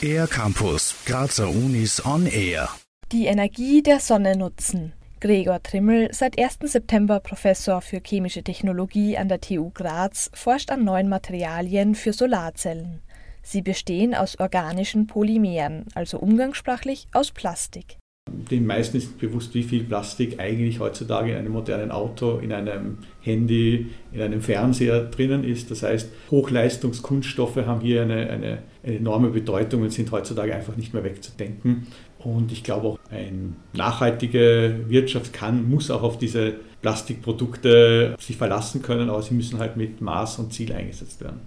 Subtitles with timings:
[0.00, 2.68] Air Campus, Grazer Unis on Air.
[3.12, 4.92] Die Energie der Sonne nutzen.
[5.20, 6.58] Gregor Trimmel, seit 1.
[6.62, 13.00] September Professor für chemische Technologie an der TU Graz, forscht an neuen Materialien für Solarzellen.
[13.42, 17.98] Sie bestehen aus organischen Polymeren, also umgangssprachlich aus Plastik.
[18.30, 22.98] Den meisten ist bewusst, wie viel Plastik eigentlich heutzutage in einem modernen Auto, in einem
[23.20, 25.70] Handy, in einem Fernseher drinnen ist.
[25.70, 30.94] Das heißt, Hochleistungskunststoffe haben hier eine, eine, eine enorme Bedeutung und sind heutzutage einfach nicht
[30.94, 31.88] mehr wegzudenken.
[32.18, 38.82] Und ich glaube auch, eine nachhaltige Wirtschaft kann, muss auch auf diese Plastikprodukte sich verlassen
[38.82, 41.40] können, aber sie müssen halt mit Maß und Ziel eingesetzt werden.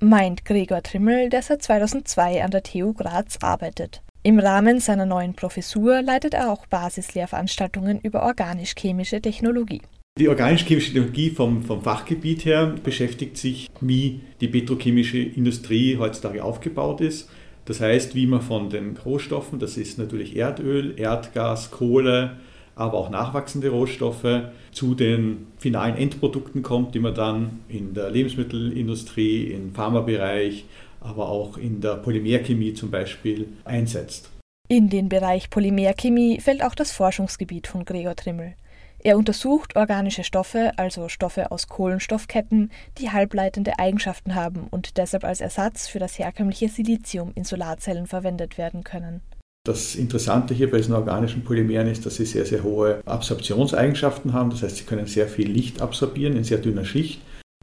[0.00, 4.02] Meint Gregor Trimmel, der seit 2002 an der TU Graz arbeitet.
[4.22, 9.80] Im Rahmen seiner neuen Professur leitet er auch Basislehrveranstaltungen über organisch-chemische Technologie.
[10.18, 17.00] Die organisch-chemische Technologie vom, vom Fachgebiet her beschäftigt sich, wie die petrochemische Industrie heutzutage aufgebaut
[17.00, 17.30] ist.
[17.64, 22.36] Das heißt, wie man von den Rohstoffen, das ist natürlich Erdöl, Erdgas, Kohle,
[22.74, 29.44] aber auch nachwachsende Rohstoffe, zu den finalen Endprodukten kommt, die man dann in der Lebensmittelindustrie,
[29.44, 30.66] im Pharmabereich,
[31.00, 34.30] aber auch in der Polymerchemie zum Beispiel einsetzt.
[34.68, 38.54] In den Bereich Polymerchemie fällt auch das Forschungsgebiet von Gregor Trimmel.
[39.02, 45.40] Er untersucht organische Stoffe, also Stoffe aus Kohlenstoffketten, die halbleitende Eigenschaften haben und deshalb als
[45.40, 49.22] Ersatz für das herkömmliche Silizium in Solarzellen verwendet werden können.
[49.66, 54.50] Das Interessante hier bei diesen organischen Polymeren ist, dass sie sehr, sehr hohe Absorptionseigenschaften haben.
[54.50, 57.20] Das heißt, sie können sehr viel Licht absorbieren in sehr dünner Schicht.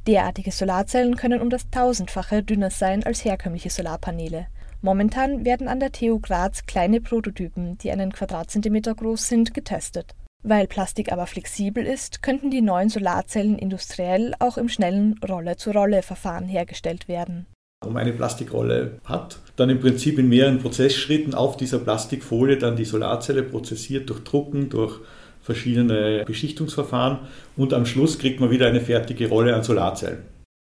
[0.07, 4.47] Derartige Solarzellen können um das Tausendfache dünner sein als herkömmliche Solarpaneele.
[4.81, 10.15] Momentan werden an der TU Graz kleine Prototypen, die einen Quadratzentimeter groß sind, getestet.
[10.43, 17.09] Weil Plastik aber flexibel ist, könnten die neuen Solarzellen industriell auch im schnellen Rolle-zu-Rolle-Verfahren hergestellt
[17.09, 17.45] werden.
[17.83, 22.77] Wenn man eine Plastikrolle hat, dann im Prinzip in mehreren Prozessschritten auf dieser Plastikfolie dann
[22.77, 25.01] die Solarzelle prozessiert durch Drucken, durch
[25.47, 27.19] verschiedene Beschichtungsverfahren
[27.55, 30.23] und am Schluss kriegt man wieder eine fertige Rolle an Solarzellen.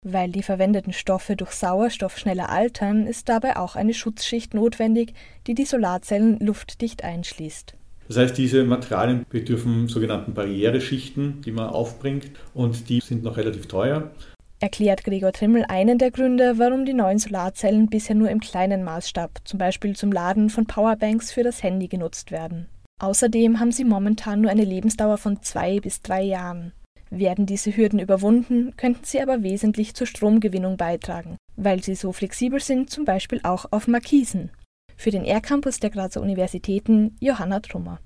[0.04, 5.12] Weil die verwendeten Stoffe durch Sauerstoff schneller altern, ist dabei auch eine Schutzschicht notwendig,
[5.46, 7.74] die die Solarzellen luftdicht einschließt.
[8.08, 13.68] Das heißt, diese Materialien bedürfen sogenannten Barriereschichten, die man aufbringt und die sind noch relativ
[13.68, 14.10] teuer.
[14.58, 19.40] Erklärt Gregor Trimmel einen der Gründe, warum die neuen Solarzellen bisher nur im kleinen Maßstab,
[19.44, 22.68] zum Beispiel zum Laden von Powerbanks für das Handy genutzt werden.
[23.02, 26.70] Außerdem haben sie momentan nur eine Lebensdauer von zwei bis drei Jahren.
[27.10, 32.60] Werden diese Hürden überwunden, könnten sie aber wesentlich zur Stromgewinnung beitragen, weil sie so flexibel
[32.60, 34.52] sind, zum Beispiel auch auf Markisen.
[34.96, 37.98] Für den R-Campus der Grazer Universitäten Johanna Trummer.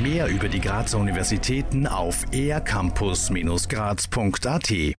[0.00, 4.94] Mehr über die Grazer Universitäten auf ercampus-graz.at